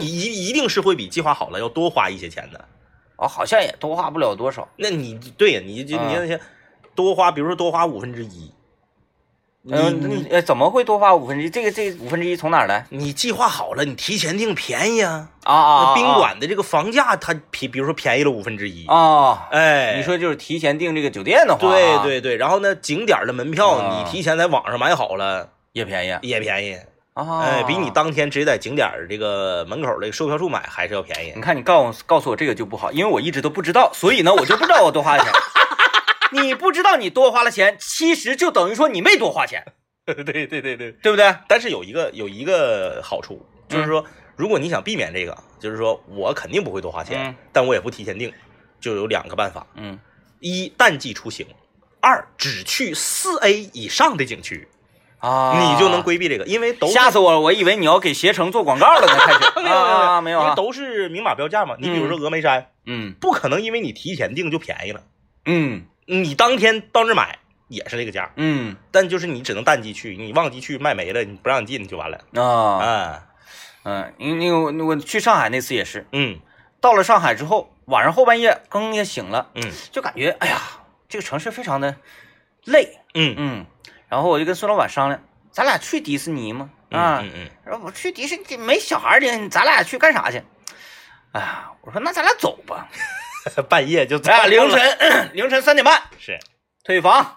[0.00, 2.64] 一一定是会比计划好了要多花一些钱的。
[3.20, 4.66] 哦，好像也多花不了多少。
[4.76, 6.40] 那你对呀，你就你啊那些
[6.94, 8.50] 多花，比如说多花五分之一，
[9.60, 11.50] 你嗯，怎么会多花五分之一？
[11.50, 12.86] 这个这五分之一从哪儿来？
[12.88, 15.28] 你计划好了，你提前订便宜啊。
[15.44, 18.86] 啊啊宾馆的这个房价，它比比如说便宜了五分之一。
[18.86, 26.78] 啊，哎，你说就是提前订这个酒店的话，对啊，对对，然后呢，景点的门票啊你提前在网上买好了也便宜也便宜，
[27.14, 31.40] 啊，哎，比你当天直接在景点儿这个门口的售票处买还是要便宜你。
[31.40, 35.32] 看，你告诉告诉我这个就不好，因为我一直都不知道，所以呢，我就不知道我多花了钱。
[36.32, 39.64] 你不知道你多花了钱，其实就等于说你没多花钱，
[40.06, 41.34] 对对对对，对不对？
[41.48, 44.04] 但是有一个有一个好处，就是说，
[44.36, 48.32] 如果你想避免这个，就是说我肯定不会多花钱，嗯但我也不提前订，
[48.80, 49.98] 就有两个办法：嗯，
[50.38, 51.44] 一淡季出行，
[52.00, 54.68] 二只去四 A 以上的景区，
[55.20, 57.40] 啊，你就能规避这个，因为都吓死我了！
[57.40, 59.38] 我以为你要给携程做广告了呢，开始。
[59.62, 61.76] 没有没有啊，没有啊，因为都是明码标价嘛。
[61.78, 63.14] 你比如说峨眉山，嗯。
[63.20, 65.02] 不可能因为你提前订就便宜了，
[65.44, 65.84] 嗯。
[66.06, 68.76] 你当天到那买也是这个价，嗯。
[68.90, 72.18] 但就是你只能淡季去，你旺季去卖没了，你不让你进就完了。
[72.34, 72.84] 啊。
[72.84, 73.22] 啊，
[73.84, 76.40] 嗯，因因为我我去上海那次也是，嗯。
[76.80, 79.62] 到了上海之后，晚上后半夜更也醒了，嗯。
[79.92, 80.58] 就感觉哎呀，
[81.08, 81.94] 这个城市非常的
[82.64, 83.34] 累，嗯。
[83.36, 83.66] 嗯，
[84.10, 86.68] 然后我就跟孙老板商量，咱俩去迪士尼吗？
[86.90, 90.42] 啊，嗯嗯说我去迪士尼没小孩儿的，咱俩去干啥去？
[91.32, 92.88] 哎呀，我说那咱俩走吧，
[93.56, 96.38] 嗯，半夜就咱俩凌晨凌晨三点半是
[96.82, 97.36] 退房，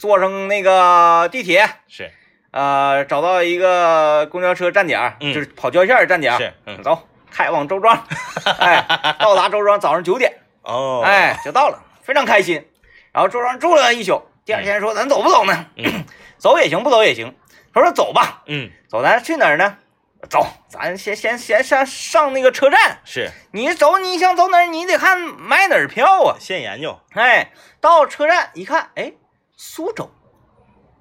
[0.00, 2.10] 坐上那个地铁，是
[2.50, 8.04] 呃，找到一个公交车站点就是跑郊县儿站点儿，是嗯走，开往周庄，
[8.58, 8.84] 哎，
[9.20, 12.66] 到达周庄早上九点，哦，哎，就到了，非常开心。
[13.12, 15.66] 然后周庄住了一宿，第二天说咱走不走呢？
[15.76, 16.04] 嗯
[16.38, 17.34] 走也行，不走也行。
[17.74, 19.76] 他说走吧，嗯走咱去哪儿呢？
[20.30, 23.00] 走，咱先先先上上那个车站。
[23.04, 24.66] 是你走，你想走哪儿？
[24.66, 26.36] 你得看买哪儿票啊。
[26.38, 29.12] 现研究哎，到车站一看，哎，
[29.56, 30.08] 苏州，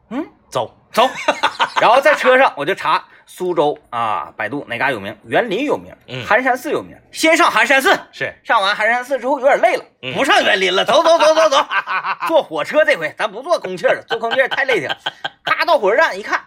[0.10, 1.08] 嗯，走走。
[1.79, 5.17] 然后在车上我就查苏州啊，百度哪嘎有名？
[5.25, 6.95] 园林有名，嗯寒山寺有名。
[7.11, 11.65] 先上寒山寺，是上完寒山寺之后有点累了，嗯不上园林了，走走走走走，
[12.27, 14.89] 坐火车这回咱不坐空气了，坐空气儿太累挺。
[15.43, 16.39] 咔到火车站一看，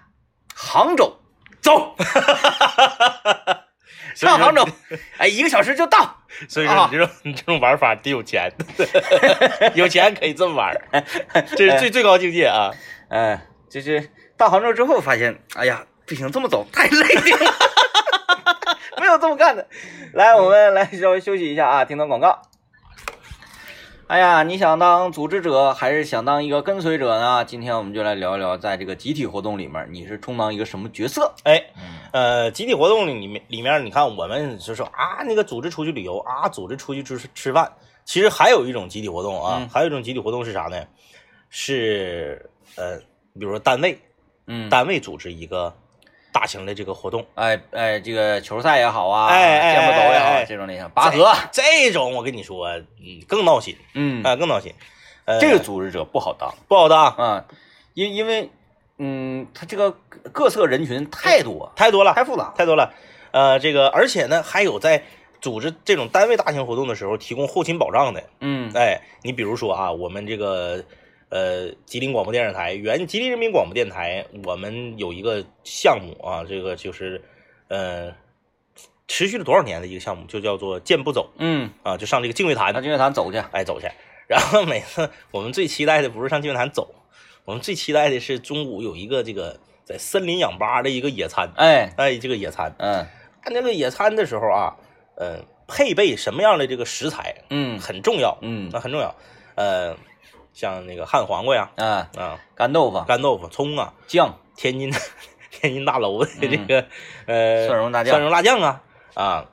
[0.55, 1.21] 杭州，
[1.61, 1.97] 走，
[4.15, 4.67] 上杭州，
[5.19, 6.17] 哎，一个小时就到。
[6.49, 8.53] 所以说啊你这种你这种玩法得有钱，
[9.75, 10.77] 有钱可以这么玩，
[11.57, 12.71] 这是最最高境界啊！
[13.09, 17.55] 哎，就是到杭州之后发现，哎呀，不行，这么走太累了，
[18.99, 19.67] 没有这么干的。
[20.15, 22.41] 来，我们来稍微休息一下啊，听段广告。
[24.07, 27.45] 哎呀，你想当组织者还是想当一个跟随者呢？
[27.45, 31.35] 今天我们就来聊一聊，在这个集体活动里面，你是充当一个什么角色？
[31.45, 31.63] 哎，
[32.13, 37.71] 呃，集体活动里面里面，你看我们就说啊，那个组织出去旅游啊，组织出去吃吃饭。
[38.07, 40.83] 其实还有一种集体活动啊，嗯还有一种集体活动是啥呢？
[41.51, 42.97] 是呃，
[43.35, 44.01] 比如说单位，
[44.47, 45.77] 嗯，单位组织一个大
[46.49, 54.75] 型的这个活动，哎哎，这个球赛也好啊，健步走也好，这种类型，拔河，这种我跟你说，嗯，更闹心嗯，啊、更闹心。
[55.27, 56.53] 呃，这个组织者不好当。
[56.67, 57.45] 不好当，啊，
[57.93, 58.51] 因因为，
[58.97, 59.95] 嗯，他这个
[60.33, 62.55] 各色人群太多，太多了，太复杂。
[62.57, 62.95] 太多了。
[63.31, 65.03] 呃，这个而且呢，还有在
[65.43, 68.25] 组织这种单位大型活动的时候提供后勤保障的。
[68.41, 70.83] 嗯哎，你比如说啊，我们这个
[71.31, 77.23] 呃吉林广播电视台原吉林人民广播电台，我们有一个项目啊，这个就是
[77.69, 78.15] 呃
[79.07, 83.39] 持续了多少年的一个项目，就叫做健步走嗯，啊，就上这个净月潭上，净月潭走去。
[83.53, 83.89] 哎，走去。
[84.27, 86.95] 然后每次我们最期待的不是上净月潭走，
[87.45, 91.51] 我们最期待的是中午有一个这个在森林氧吧的一个野餐。
[91.57, 93.07] 哎，哎，这个野餐，嗯
[93.41, 94.77] 看这个野餐的时候啊，
[95.17, 99.15] 呃，配备什么样的这个食材嗯很重要，嗯那很重要。
[99.55, 99.97] 呃，
[100.59, 104.91] 像那个旱黄瓜呀，啊，啊，干豆腐、干豆腐、葱啊，酱、天津
[105.53, 106.85] 天津大楼的这个、
[107.27, 108.11] 呃嗯蒜蓉大酱。
[108.11, 108.83] 蒜蓉辣酱啊
[109.15, 109.47] 啊。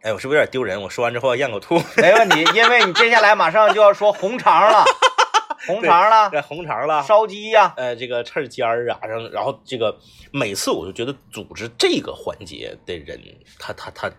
[0.00, 0.80] 哎，我是不是有点丢人？
[0.80, 1.78] 我说完之后要咽口吐。
[1.98, 4.86] 没问题，因为你接下来马上就要说红肠了，
[5.68, 9.98] 红肠了，这红肠了，烧鸡呀，呃，这个翅尖儿啊，然后然后这个
[10.32, 13.20] 每次我就觉得组织这个环节的人，
[13.58, 14.10] 他他他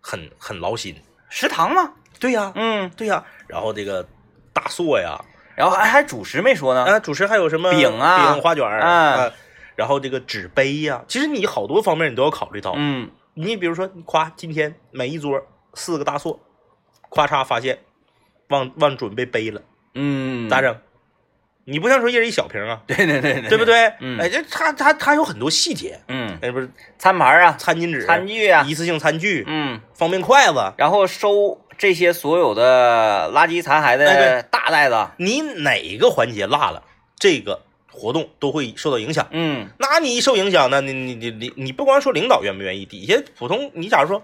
[0.00, 0.96] 很很劳心。
[1.28, 4.08] 食堂嘛，对呀、嗯，对呀、然后这个
[4.52, 5.20] 大硕呀，
[5.56, 9.30] 然后还还主食没说呢，啊，主食还有什么饼啊饼、花卷儿啊啊，
[9.76, 12.74] 然后这个纸杯呀、其实你好多方面你都要考虑到。
[12.76, 15.40] 嗯你比如说，夸今天每一桌
[15.72, 16.38] 四个大硕，
[17.10, 17.78] 咔嚓发现
[18.48, 19.62] 忘忘准备杯了，
[19.94, 20.60] 嗯，咋？
[20.60, 20.76] 整？
[21.64, 23.64] 你不像说一人一小瓶啊， 对对对对，对不？
[23.64, 23.90] 对？
[24.00, 36.82] 嗯哎，这他他他有很多细节，嗯，哎，不是餐盘啊，餐巾纸、餐具啊，一次性餐具、嗯，方便筷子，然后收这些所有的垃圾残骸哎的大袋子，你哪个环节落了，
[37.18, 39.26] 这个活动都会受到影响。
[39.30, 44.22] 嗯那你一受影响，呢你你你你你不光说领导愿不愿意，底下普通你假如说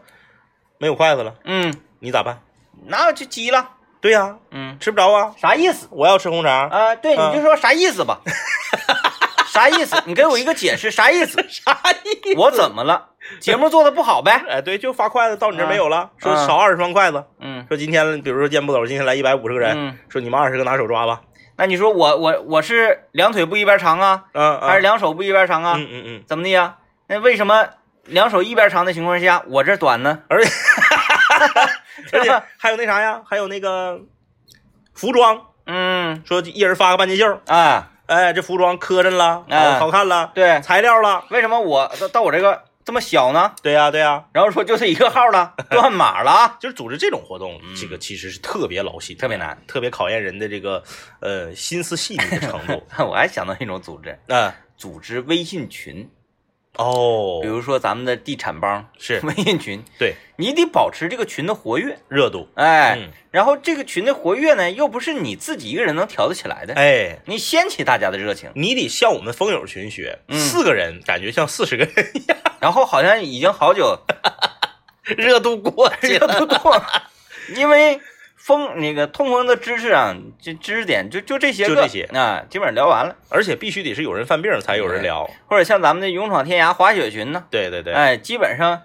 [0.79, 2.41] 没有筷子了，嗯，你咋办？
[2.87, 5.89] 那就急了，对呀、嗯，吃不着啊，啥意思？
[5.91, 8.21] 我要吃红肠，啊，对，啊你就说啥意思吧？
[9.51, 10.01] 啥意思？
[10.07, 11.45] 你给我一个解释，啥意思？
[11.49, 13.09] 啥意思我怎么了？
[13.41, 14.43] 节目做的不好呗？
[14.49, 16.47] 哎，对，就发筷子到你这没有了，说啊。
[16.47, 17.65] 少二十双筷子，嗯。
[17.69, 21.21] 说今天比如说健步走，今天来一百五十个人，嗯，说你们二十个拿手抓吧，
[21.57, 25.75] 那你说我我我是两腿不一边长啊，嗯还是两手不一边长啊？
[25.77, 26.77] 嗯嗯嗯，怎么的呀？
[27.09, 27.67] 那为什么
[28.05, 30.21] 两手一边长的情况下，我这短呢？
[30.29, 30.51] 而且
[32.13, 34.01] 而且 还有那啥呀，还有那个
[34.95, 36.23] 服装，嗯。
[36.27, 39.45] 说一人发个半截袖，啊，哎，这服装磕碜了，
[39.79, 43.53] 好看了，对，材料了，为什么我到到我这个这么小呢？
[43.63, 46.31] 对呀对呀，然后说就是一个号了， 断码了。
[46.31, 46.57] 啊！
[46.59, 50.83] 就是组织这种活动，这个其实是特别劳心，特别难，特别考验人的这个
[51.21, 52.83] 呃心思细腻的程度。
[53.07, 56.09] 我还想到一种组织， 啊，组织微信群，
[56.77, 57.41] 哦。
[57.43, 59.21] 比，如说咱们的地产帮是。
[59.23, 60.15] 微信群，对。
[60.39, 70.39] 你得保持这个群的活跃，热度，哎，嗯，然后这个群的活跃呢，又不是你自己一个人能调得起来的，哎，你掀起大家的热情，你得向我们风友群学，嗯。
[70.39, 73.99] 四个人感觉像四十个人一样，然后好像已经好久
[75.17, 76.27] 热度过 去热。
[76.27, 76.87] 度过了，
[77.57, 78.01] 因为
[78.37, 83.15] 风那个痛风的知识啊，这知识点就就这些个，就这些啊，基本上聊完了。
[83.29, 85.29] 而且必须得是有人犯病才有人聊。
[85.47, 88.83] 或者像咱们的勇闯天涯滑雪群呢，对对对，哎，基本上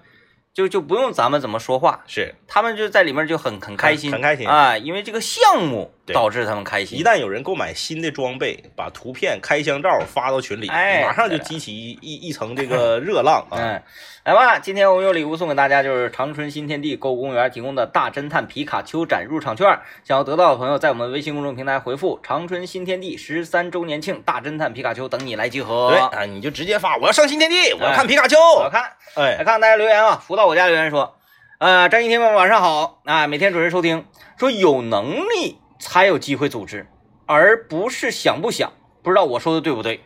[0.54, 7.00] 就就不用咱们怎么说话，是他们就在里面就很很开心，很开心啊，因为这个项目对导致他们开心。
[7.00, 13.56] 一旦有人购买新的装备，把图片、开箱照发到群里，哎马上就激起一一一层这个 热浪啊！
[13.58, 13.82] 嗯，
[14.26, 19.68] 来吧，今天我们有礼物送给大家，就是长春新天地购物公园提供的大侦探皮卡丘展入场券。
[20.04, 25.92] 想要得到的朋友，在我们微信公众平台回复“长春新天地十三周年庆大侦探皮卡丘”，等你来集合。
[25.92, 28.38] 对啊，你就直接发我要上新天地，我要看皮卡丘。
[28.58, 31.16] 我要看来哎，看看大家留言啊，福到我家留言说，
[31.60, 34.06] 呃，张一天们晚上好啊，每天准时收听，
[34.38, 36.88] 说有能力才有机会组织，
[37.26, 38.72] 而不是想不想。
[39.04, 40.00] 不知道我说的对不对？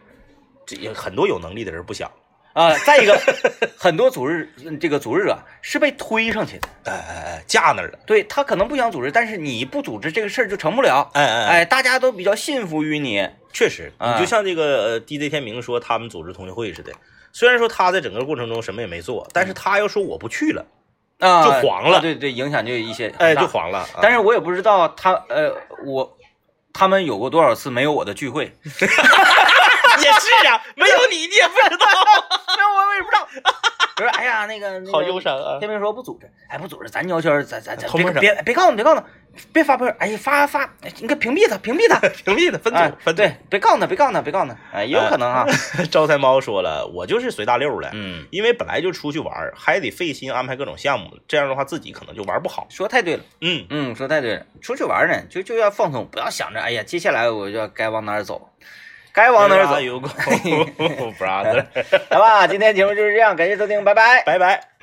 [0.65, 2.11] 这也很多有能力的人不想，
[2.53, 3.15] 啊、再一个，
[3.77, 11.09] 很多组织这个组织者是被推上去的，哎哎哎，架那儿了，对他可能不想组织，但是你不组织这个事儿就成不了。
[11.13, 16.91] 哎哎哎，哎，大家都比较信服于你，确实，啊你就像这个呃 DJ 天明说他们组织同学会似的，
[17.31, 20.65] 虽然说他在整个过程中什么也没做，但是他要说我不去了，
[21.19, 21.97] 啊，就黄了。
[21.97, 23.79] 啊对对，影响就有一些哎，就黄了。
[23.79, 23.87] 啊。
[24.01, 25.51] 但是我也不知道他呃，
[25.85, 26.17] 我
[26.73, 28.51] 他们有过多少次没有我的聚会，
[30.03, 31.85] 也是啊，没有你 你也不知道，
[32.55, 33.27] 没有我我也不知道。
[33.95, 35.57] 不是哎呀，那个好忧伤啊。
[35.59, 39.07] 天明说不组织，哎不组织，咱悄悄咱咱咱别偷摸着别别告诉他，别告诉他，
[39.51, 43.21] 别发朋友，哎发发，你给屏蔽他，屏蔽他，屏蔽他分哎组分组。
[43.23, 45.45] 对，别告诉他，别告诉他，别告诉他，哎也有可能啊，
[45.89, 52.67] 招财猫说了，我就是随大溜的，嗯，因为本来就出去玩儿，还得费心安排各种项目，这样的话自己可能就玩不好。
[52.69, 58.49] 说太对了，嗯，嗯，说太对了，出去玩呢就就要放松，不要想着哎呀接下来我就要该往哪儿走，
[59.17, 59.73] 该往哪儿走
[61.17, 61.65] ，brother，
[62.11, 64.21] 来吧，今天节目就是这样，感谢收听，拜拜。
[64.23, 64.76] 拜拜。